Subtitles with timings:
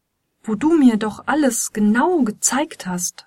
[0.47, 3.25] wo du mir doch alles genau gezeigt hast.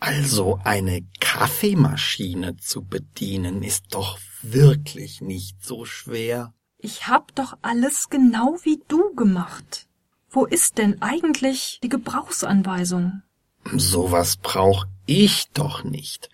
[0.00, 6.52] Also eine Kaffeemaschine zu bedienen ist doch wirklich nicht so schwer.
[6.78, 9.88] Ich hab doch alles genau wie du gemacht.
[10.34, 13.20] Wo ist denn eigentlich die Gebrauchsanweisung?
[13.76, 16.30] Sowas brauch ich doch nicht.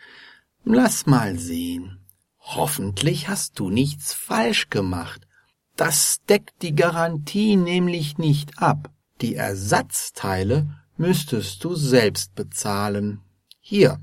[0.65, 1.99] Lass mal sehen.
[2.39, 5.27] Hoffentlich hast du nichts falsch gemacht.
[5.75, 8.91] Das deckt die Garantie nämlich nicht ab.
[9.21, 13.21] Die Ersatzteile müsstest du selbst bezahlen.
[13.59, 14.01] Hier,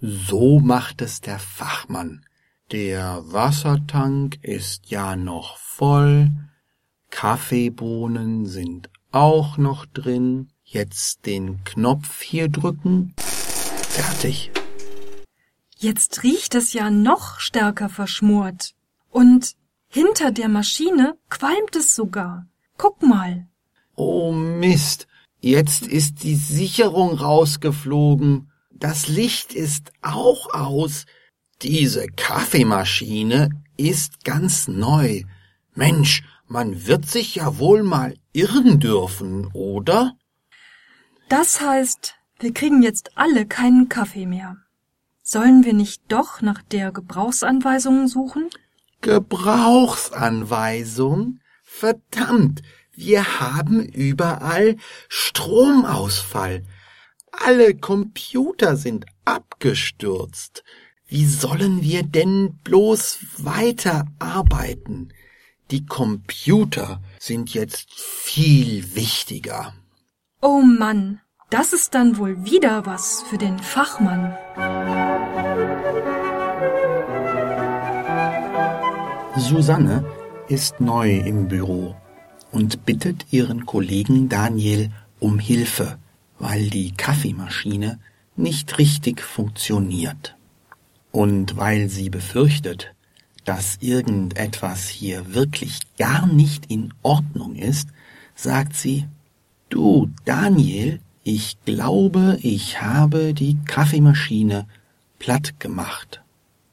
[0.00, 2.26] so macht es der Fachmann.
[2.72, 6.30] Der Wassertank ist ja noch voll,
[7.10, 10.48] Kaffeebohnen sind auch noch drin.
[10.64, 13.14] Jetzt den Knopf hier drücken.
[13.16, 14.50] Fertig.
[15.76, 18.74] Jetzt riecht es ja noch stärker verschmort.
[19.10, 19.56] Und
[19.88, 22.46] hinter der Maschine qualmt es sogar.
[22.76, 23.48] Guck mal.
[23.96, 25.08] Oh Mist,
[25.40, 28.50] jetzt ist die Sicherung rausgeflogen.
[28.70, 31.06] Das Licht ist auch aus.
[31.62, 35.24] Diese Kaffeemaschine ist ganz neu.
[35.74, 40.16] Mensch, man wird sich ja wohl mal irren dürfen, oder?
[41.28, 44.56] Das heißt, wir kriegen jetzt alle keinen Kaffee mehr.
[45.22, 48.50] Sollen wir nicht doch nach der Gebrauchsanweisung suchen?
[49.00, 51.38] Gebrauchsanweisung?
[51.62, 54.76] Verdammt, wir haben überall
[55.08, 56.64] Stromausfall.
[57.30, 60.64] Alle Computer sind abgestürzt.
[61.06, 65.12] Wie sollen wir denn bloß weiter arbeiten?
[65.70, 69.72] Die Computer sind jetzt viel wichtiger.
[70.42, 71.20] Oh Mann,
[71.50, 74.36] das ist dann wohl wieder was für den Fachmann.
[79.36, 80.04] Susanne
[80.48, 81.94] ist neu im Büro
[82.50, 85.98] und bittet ihren Kollegen Daniel um Hilfe,
[86.40, 88.00] weil die Kaffeemaschine
[88.34, 90.36] nicht richtig funktioniert.
[91.12, 92.92] Und weil sie befürchtet,
[93.44, 97.88] dass irgendetwas hier wirklich gar nicht in Ordnung ist,
[98.34, 99.06] sagt sie,
[99.68, 104.66] Du, Daniel, ich glaube, ich habe die Kaffeemaschine
[105.20, 106.22] platt gemacht.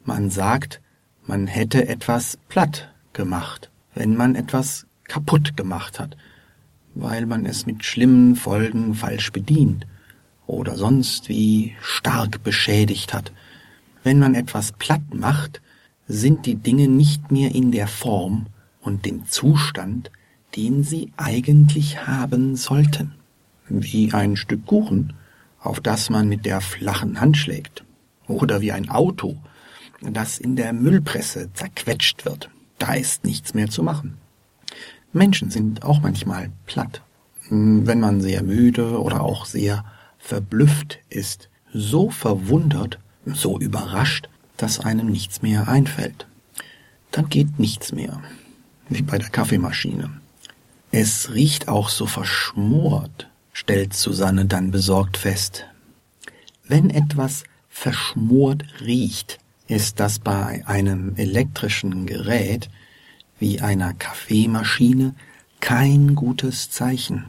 [0.03, 0.81] Man sagt,
[1.25, 6.17] man hätte etwas platt gemacht, wenn man etwas kaputt gemacht hat,
[6.95, 9.85] weil man es mit schlimmen Folgen falsch bedient
[10.47, 13.31] oder sonst wie stark beschädigt hat.
[14.03, 15.61] Wenn man etwas platt macht,
[16.07, 18.47] sind die Dinge nicht mehr in der Form
[18.81, 20.11] und dem Zustand,
[20.55, 23.13] den sie eigentlich haben sollten,
[23.67, 25.13] wie ein Stück Kuchen,
[25.59, 27.83] auf das man mit der flachen Hand schlägt,
[28.27, 29.37] oder wie ein Auto,
[30.01, 32.49] das in der Müllpresse zerquetscht wird.
[32.77, 34.17] Da ist nichts mehr zu machen.
[35.11, 37.01] Menschen sind auch manchmal platt,
[37.49, 39.83] wenn man sehr müde oder auch sehr
[40.17, 46.27] verblüfft ist, so verwundert, so überrascht, dass einem nichts mehr einfällt.
[47.11, 48.21] Dann geht nichts mehr,
[48.89, 50.09] wie bei der Kaffeemaschine.
[50.91, 55.65] Es riecht auch so verschmort, stellt Susanne dann besorgt fest.
[56.67, 62.69] Wenn etwas verschmort riecht, ist das bei einem elektrischen Gerät
[63.39, 65.13] wie einer Kaffeemaschine
[65.59, 67.25] kein gutes Zeichen.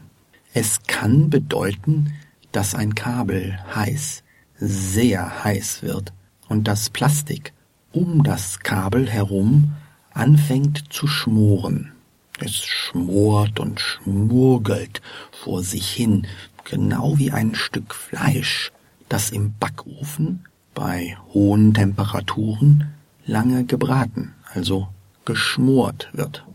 [0.53, 2.13] Es kann bedeuten,
[2.51, 4.23] dass ein Kabel heiß,
[4.57, 6.13] sehr heiß wird
[6.49, 7.53] und das Plastik
[7.91, 9.73] um das Kabel herum
[10.11, 11.93] anfängt zu schmoren.
[12.39, 15.01] Es schmort und schmurgelt
[15.31, 16.27] vor sich hin,
[16.63, 18.71] genau wie ein Stück Fleisch,
[19.09, 22.93] das im Backofen bei hohen Temperaturen
[23.25, 24.87] lange gebraten, also
[25.25, 26.45] geschmort wird.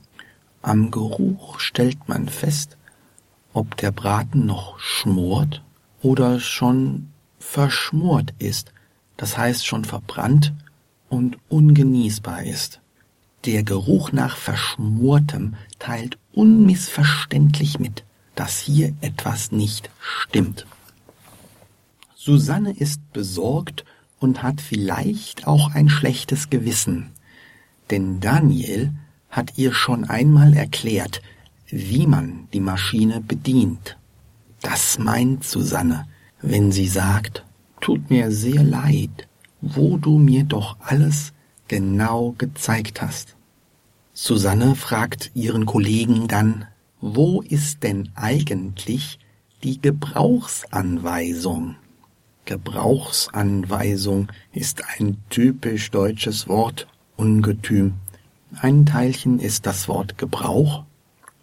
[0.63, 2.79] Am Geruch stellt man fest,
[3.53, 5.63] ob der Braten noch schmort
[6.01, 8.74] oder schon verschmort ist,
[9.17, 10.53] das heißt schon verbrannt
[11.09, 12.81] und ungenießbar ist.
[13.45, 20.67] Der Geruch nach Verschmortem teilt unmissverständlich mit, dass hier etwas nicht stimmt.
[22.17, 23.85] Susanne ist besorgt
[24.19, 27.11] und hat vielleicht auch ein schlechtes Gewissen,
[27.91, 28.93] denn Daniel
[29.29, 31.21] hat ihr schon einmal erklärt,
[31.67, 33.99] wie man die Maschine bedient.
[34.63, 36.07] Das meint Susanne,
[36.41, 37.45] wenn sie sagt,
[37.85, 39.29] tut mir sehr leid,
[39.61, 41.35] wo du mir doch alles
[41.69, 43.37] genau gezeigt hast.
[44.15, 46.67] Susanne fragt ihren Kollegen dann,
[47.03, 49.19] wo ist denn eigentlich
[49.63, 51.77] die Gebrauchsanweisung?
[52.47, 57.97] Gebrauchsanweisung ist ein typisch deutsches Wort, Ungetüm.
[58.63, 60.85] Ein Teilchen ist das Wort Gebrauch.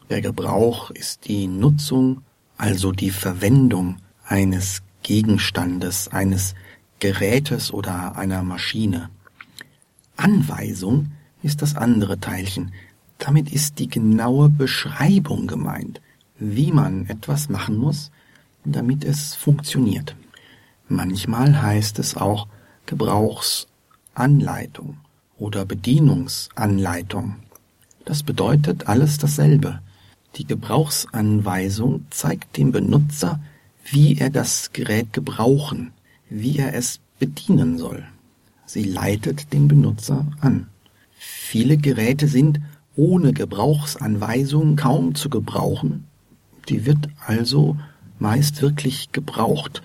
[0.09, 2.23] Der Gebrauch ist die Nutzung,
[2.57, 6.55] also die Verwendung eines Gegenstandes, eines
[6.99, 9.09] Gerätes oder einer Maschine.
[10.17, 11.11] Anweisung
[11.41, 12.73] ist das andere Teilchen.
[13.17, 16.01] Damit ist die genaue Beschreibung gemeint,
[16.37, 18.11] wie man etwas machen muss,
[18.63, 20.15] damit es funktioniert.
[20.87, 22.47] Manchmal heißt es auch
[22.85, 24.97] Gebrauchsanleitung
[25.37, 27.35] oder Bedienungsanleitung.
[28.05, 29.81] Das bedeutet alles dasselbe.
[30.35, 33.39] Die Gebrauchsanweisung zeigt dem Benutzer,
[33.85, 35.91] wie er das Gerät gebrauchen,
[36.29, 38.03] wie er es bedienen soll.
[38.65, 40.67] Sie leitet den Benutzer an.
[41.13, 42.59] Viele Geräte sind
[42.95, 46.05] ohne Gebrauchsanweisung kaum zu gebrauchen.
[46.69, 47.77] Die wird also
[48.19, 49.81] meist wirklich gebraucht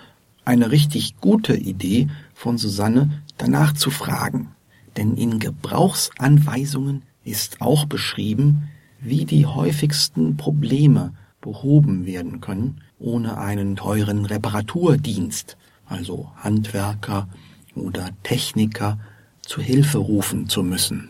[0.47, 4.55] eine richtig gute Idee von Susanne, danach zu fragen.
[4.95, 8.69] Denn in Gebrauchsanweisungen ist auch beschrieben,
[9.01, 11.13] wie die häufigsten Probleme
[11.47, 15.55] behoben werden können, ohne einen teuren Reparaturdienst,
[15.85, 17.29] also Handwerker
[17.73, 18.99] oder Techniker,
[19.43, 21.07] zu Hilfe rufen zu müssen.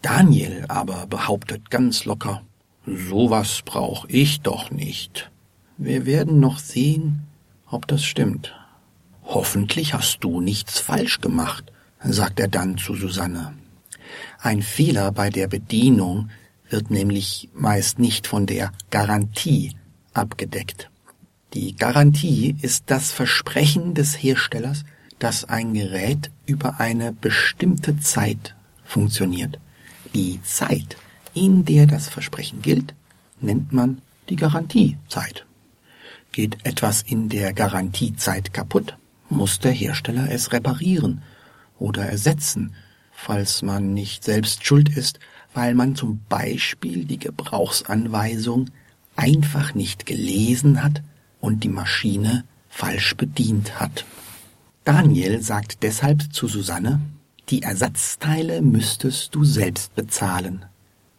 [0.00, 2.42] Daniel aber behauptet ganz locker,
[2.86, 5.32] sowas brauch ich doch nicht.
[5.78, 7.24] Wir werden noch sehen,
[7.66, 8.54] ob das stimmt.
[9.24, 11.72] Hoffentlich hast du nichts falsch gemacht,
[12.04, 13.54] sagt er dann zu Susanne.
[14.38, 16.30] Ein Fehler bei der Bedienung
[16.72, 19.76] wird nämlich meist nicht von der Garantie
[20.14, 20.90] abgedeckt.
[21.54, 24.84] Die Garantie ist das Versprechen des Herstellers,
[25.18, 29.60] dass ein Gerät über eine bestimmte Zeit funktioniert.
[30.14, 30.96] Die Zeit,
[31.34, 32.94] in der das Versprechen gilt,
[33.40, 35.44] nennt man die Garantiezeit.
[36.32, 38.96] Geht etwas in der Garantiezeit kaputt,
[39.28, 41.22] muss der Hersteller es reparieren
[41.78, 42.74] oder ersetzen,
[43.12, 45.20] falls man nicht selbst schuld ist,
[45.54, 48.70] weil man zum Beispiel die Gebrauchsanweisung
[49.16, 51.02] einfach nicht gelesen hat
[51.40, 54.04] und die Maschine falsch bedient hat.
[54.84, 57.00] Daniel sagt deshalb zu Susanne,
[57.50, 60.64] die Ersatzteile müsstest du selbst bezahlen.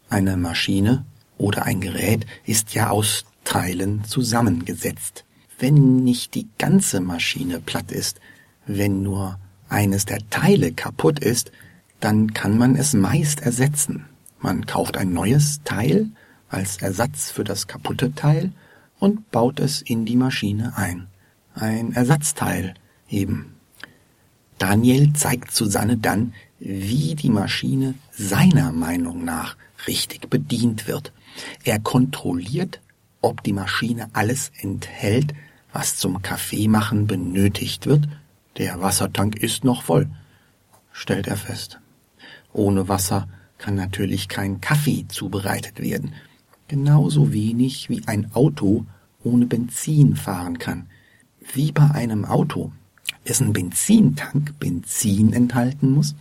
[0.09, 1.05] Eine Maschine
[1.37, 5.25] oder ein Gerät ist ja aus Teilen zusammengesetzt
[5.63, 8.19] wenn nicht die ganze Maschine platt ist,
[8.67, 11.53] wenn nur eines der Teile kaputt ist,
[12.01, 14.05] dann kann man es meist ersetzen.
[14.43, 16.09] Man kauft ein neues Teil
[16.49, 18.51] als Ersatz für das kaputte Teil
[18.99, 21.07] und baut es in die Maschine ein.
[21.55, 22.73] Ein Ersatzteil
[23.07, 23.55] eben.
[24.57, 29.55] Daniel zeigt Susanne dann, wie die Maschine seiner Meinung nach
[29.87, 31.13] richtig bedient wird.
[31.63, 32.81] Er kontrolliert,
[33.21, 35.33] ob die Maschine alles enthält,
[35.71, 38.09] was zum Kaffeemachen benötigt wird,
[38.57, 40.09] der Wassertank ist noch voll,
[40.91, 41.79] stellt er fest.
[42.51, 43.29] Ohne Wasser
[43.63, 46.13] kann natürlich kein Kaffee zubereitet werden,
[46.67, 48.85] genauso wenig wie ein Auto
[49.23, 50.87] ohne Benzin fahren kann.
[51.53, 52.73] Wie bei einem Auto,
[53.25, 56.13] dessen Benzintank Benzin enthalten muss,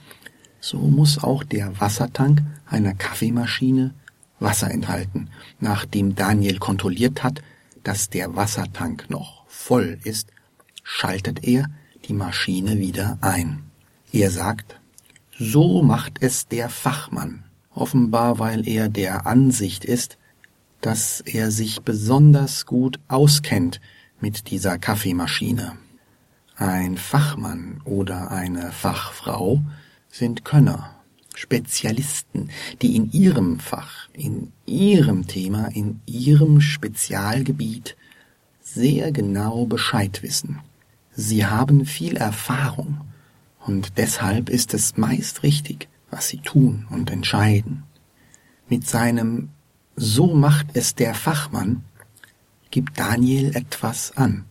[0.61, 3.93] so muss auch der Wassertank einer Kaffeemaschine
[4.39, 7.43] Wasser enthalten, nachdem Daniel kontrolliert hat,
[7.83, 10.29] dass der Wassertank noch voll ist,
[10.85, 11.67] schaltet er
[12.07, 13.65] die Maschine wieder ein.
[14.13, 14.81] Er sagt,
[15.43, 17.43] so macht es der Fachmann,
[17.75, 20.17] offenbar weil er der Ansicht ist,
[20.81, 23.81] dass er sich besonders gut auskennt
[24.21, 25.77] mit dieser Kaffeemaschine.
[26.57, 29.63] Ein Fachmann oder eine Fachfrau
[30.09, 30.91] sind Könner,
[31.35, 37.97] Spezialisten, die in ihrem Fach, in ihrem Thema, in ihrem Spezialgebiet
[38.61, 40.61] sehr genau Bescheid wissen.
[41.11, 43.01] Sie haben viel Erfahrung
[43.67, 47.85] und deshalb ist es meist richtig, was sie tun und entscheiden.
[48.69, 49.51] Mit seinem
[49.97, 51.85] So macht es der Fachmann
[52.73, 54.47] gibt Daniel etwas an.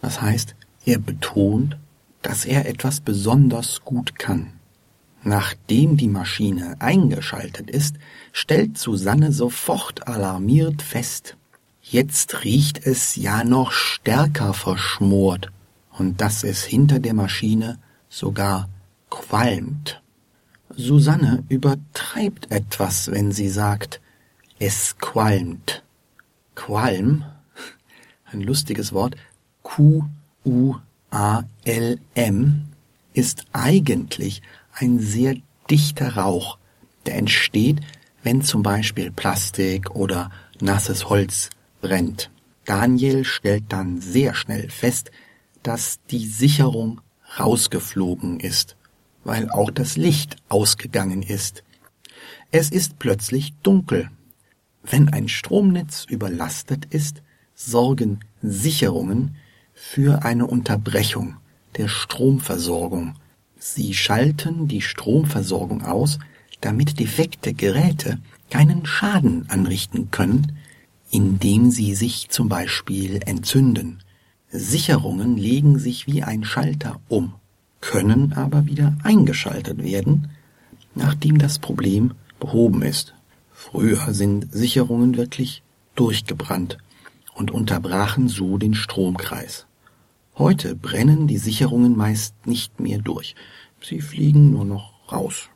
[0.00, 0.54] Das heißt,
[0.84, 1.76] er betont,
[2.20, 4.52] dass er etwas besonders gut kann.
[5.24, 7.96] Nachdem die Maschine eingeschaltet ist,
[8.32, 11.36] stellt Susanne sofort alarmiert fest,
[11.80, 15.50] jetzt riecht es ja noch stärker verschmort
[15.90, 17.78] und dass es hinter der Maschine
[18.12, 18.68] sogar
[19.10, 20.00] qualmt.
[20.76, 24.00] Susanne übertreibt etwas, wenn sie sagt,
[24.58, 25.82] es qualmt.
[26.54, 27.24] Qualm,
[28.26, 29.16] ein lustiges Wort,
[29.62, 30.04] Q-U-A-L-M,
[33.14, 34.42] ist eigentlich
[34.74, 35.34] ein sehr
[35.70, 36.58] dichter Rauch,
[37.06, 37.80] der entsteht,
[38.22, 41.48] wenn zum Beispiel Plastik oder nasses Holz
[41.80, 42.30] brennt.
[42.64, 45.10] Daniel stellt dann sehr schnell fest,
[45.62, 47.00] dass die Sicherung
[47.38, 48.76] rausgeflogen ist,
[49.24, 51.64] weil auch das Licht ausgegangen ist.
[52.50, 54.10] Es ist plötzlich dunkel.
[54.82, 57.22] Wenn ein Stromnetz überlastet ist,
[57.54, 59.36] sorgen Sicherungen
[59.72, 61.36] für eine Unterbrechung
[61.76, 63.14] der Stromversorgung
[63.64, 66.18] Sie schalten die Stromversorgung aus,
[66.60, 68.18] damit defekte Geräte
[68.50, 70.58] keinen Schaden anrichten können,
[71.12, 74.02] indem sie sich zum Beispiel entzünden.
[74.52, 77.32] Sicherungen legen sich wie ein Schalter um,
[77.80, 80.28] können aber wieder eingeschaltet werden,
[80.94, 83.14] nachdem das Problem behoben ist.
[83.50, 85.62] Früher sind Sicherungen wirklich
[85.94, 86.76] durchgebrannt
[87.34, 89.66] und unterbrachen so den Stromkreis.
[90.36, 93.34] Heute brennen die Sicherungen meist nicht mehr durch.
[93.80, 95.48] Sie fliegen nur noch raus.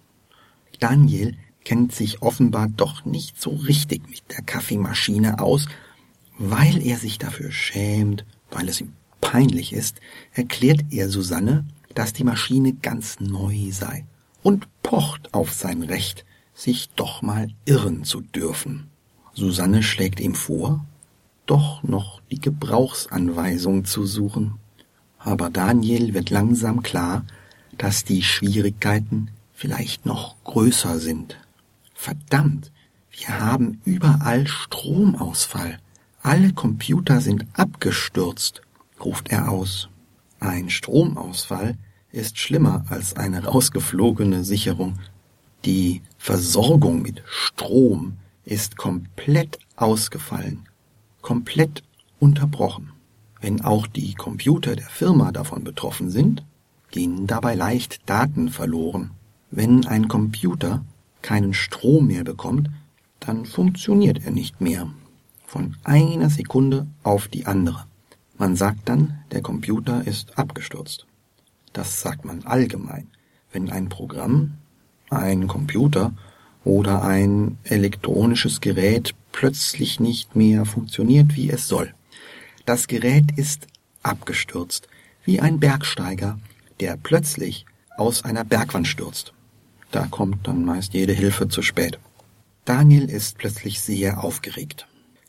[0.81, 5.67] Daniel kennt sich offenbar doch nicht so richtig mit der Kaffeemaschine aus,
[6.39, 10.01] weil er sich dafür schämt, weil es ihm peinlich ist,
[10.33, 14.05] erklärt er Susanne, dass die Maschine ganz neu sei
[14.43, 16.25] und pocht auf sein Recht,
[16.55, 18.89] sich doch mal irren zu dürfen.
[19.35, 20.85] Susanne schlägt ihm vor,
[21.47, 24.59] doch noch die Gebrauchsanweisung zu suchen
[25.27, 27.25] aber Daniel wird langsam klar,
[27.79, 31.37] dass die Schwierigkeiten vielleicht noch größer sind.
[31.95, 32.71] Verdammt,
[33.11, 35.81] wir haben überall Stromausfall.
[36.27, 38.61] Alle Computer sind abgestürzt,
[38.99, 39.89] ruft er aus.
[40.41, 41.77] Ein Stromausfall
[42.11, 44.99] ist schlimmer als eine rausgeflogene Sicherung.
[45.65, 48.15] Die Versorgung mit Strom
[48.45, 50.69] ist komplett ausgefallen,
[51.23, 51.85] komplett
[52.19, 52.91] unterbrochen.
[53.41, 56.45] Wenn auch die Computer der Firma davon betroffen sind,
[56.91, 59.13] gehen dabei leicht Daten verloren.
[59.53, 60.85] Wenn ein Computer
[61.23, 62.69] keinen Strom mehr bekommt,
[63.21, 64.89] dann funktioniert er nicht mehr.
[65.47, 67.87] Von einer Sekunde auf die andere.
[68.37, 71.07] Man sagt dann, der Computer ist abgestürzt.
[71.73, 73.09] Das sagt man allgemein,
[73.53, 74.59] wenn ein Programm,
[75.09, 76.13] ein Computer
[76.65, 81.95] oder ein elektronisches Gerät plötzlich nicht mehr funktioniert, wie es soll.
[82.65, 83.69] Das Gerät ist
[84.03, 84.89] abgestürzt,
[85.25, 86.39] wie ein Bergsteiger,
[86.81, 89.33] der plötzlich aus einer Bergwand stürzt.
[89.93, 91.99] Da kommt dann meist jede Hilfe zu spät.
[92.65, 94.87] Daniel ist plötzlich sehr aufgeregt.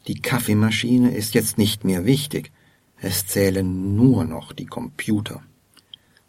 [0.07, 2.51] Die Kaffeemaschine ist jetzt nicht mehr wichtig.
[2.99, 5.41] Es zählen nur noch die Computer.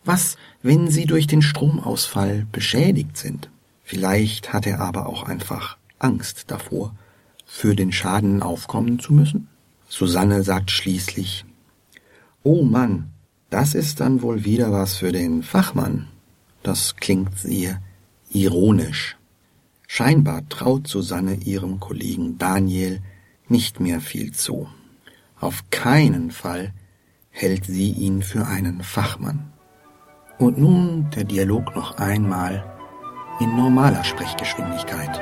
[0.04, 3.50] Was, wenn sie durch den Stromausfall beschädigt sind?
[3.85, 6.94] Vielleicht hat er aber auch einfach Angst davor,
[7.47, 9.49] für den Schaden aufkommen zu müssen?
[9.88, 11.44] Susanne sagt schließlich
[12.42, 13.11] Oh Mann,
[13.49, 16.08] das ist dann wohl wieder was für den Fachmann.
[16.62, 17.80] Das klingt sehr
[18.30, 19.16] ironisch.
[19.87, 23.00] Scheinbar traut Susanne ihrem Kollegen Daniel
[23.50, 24.68] nicht mehr viel zu.
[25.40, 26.72] Auf keinen Fall
[27.30, 29.52] hält sie ihn für einen Fachmann.
[30.38, 32.64] Und nun der Dialog noch einmal
[33.40, 35.20] in normaler Sprechgeschwindigkeit.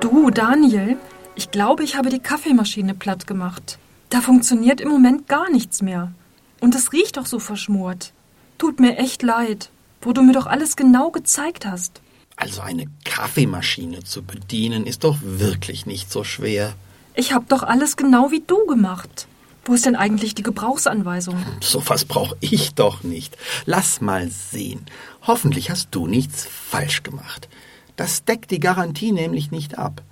[0.00, 0.96] Du, Daniel,
[1.34, 3.78] ich glaube, ich habe die Kaffeemaschine platt gemacht.
[4.10, 6.12] Da funktioniert im Moment gar nichts mehr.
[6.60, 8.12] Und es riecht doch so verschmort.
[8.56, 9.70] Tut mir echt leid,
[10.00, 12.00] wo du mir doch alles genau gezeigt hast.
[12.36, 16.74] Also eine Kaffeemaschine zu bedienen ist doch wirklich nicht so schwer.
[17.14, 19.26] Ich hab doch alles genau wie du gemacht.
[19.64, 21.36] Wo ist denn eigentlich die Gebrauchsanweisung?
[21.60, 23.36] So was brauch ich doch nicht.
[23.66, 24.86] Lass mal sehen.
[25.26, 27.48] Hoffentlich hast du nichts falsch gemacht.
[27.96, 30.02] Das deckt die Garantie nämlich nicht ab.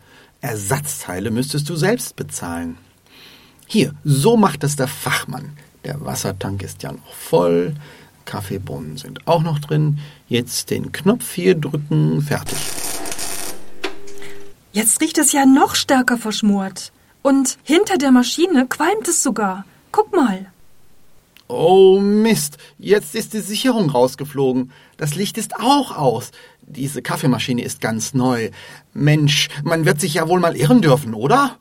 [0.41, 2.77] Ersatzteile müsstest du selbst bezahlen.
[3.67, 5.57] Hier, so macht es der Fachmann.
[5.85, 7.75] Der Wassertank ist ja noch voll,
[8.27, 9.99] Kaffeebohnen sind auch noch drin.
[10.29, 12.59] Jetzt den Knopf hier drücken, fertig.
[14.73, 16.93] Jetzt riecht es ja noch stärker verschmort.
[17.23, 19.65] Und hinter der Maschine qualmt es sogar.
[19.91, 20.53] Guck mal.
[21.49, 24.73] Oh Mist, jetzt ist die Sicherung rausgeflogen.
[24.97, 26.33] Das Licht ist auch aus.
[26.63, 28.51] Diese Kaffeemaschine ist ganz neu.
[28.93, 31.57] Mensch, man wird sich ja wohl mal irren dürfen, oder?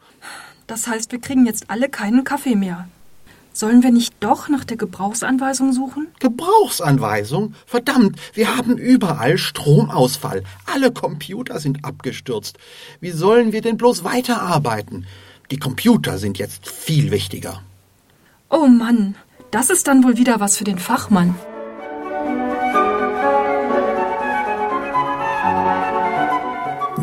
[0.68, 2.90] Das heißt, wir kriegen jetzt alle keinen Kaffee mehr.
[3.58, 6.10] Sollen wir nicht doch nach der Gebrauchsanweisung suchen?
[6.20, 7.54] Gebrauchsanweisung?
[7.66, 10.44] Verdammt, wir haben überall Stromausfall.
[10.66, 12.58] Alle Computer sind abgestürzt.
[13.00, 15.06] Wie sollen wir denn bloß weiterarbeiten?
[15.52, 17.62] Die Computer sind jetzt viel wichtiger.
[18.50, 19.16] Oh Mann,
[19.52, 21.34] das ist dann wohl wieder was für den Fachmann.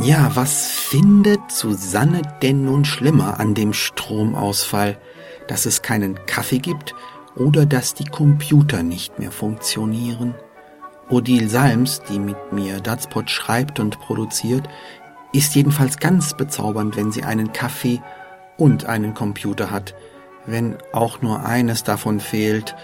[0.03, 4.99] Ja, was findet Susanne denn nun schlimmer an dem Stromausfall?
[5.49, 6.95] Dass es keinen Kaffee gibt
[7.37, 10.35] oder dass die Computer nicht mehr funktionieren?
[11.09, 14.69] Odile Salms, die mit mir Datspot schreibt und produziert,
[15.33, 18.01] ist jedenfalls ganz bezaubernd, wenn sie einen Kaffee
[18.57, 19.95] und einen Computer hat.
[20.47, 22.75] Wenn auch nur eines davon fehlt,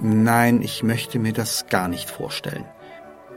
[0.00, 2.64] nein, ich möchte mir das gar nicht vorstellen.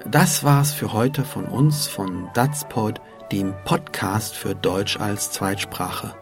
[0.10, 3.01] Das war's für heute von uns, von Datspod,
[3.32, 6.16] dem Podcast für Deutsch als Zweitsprache.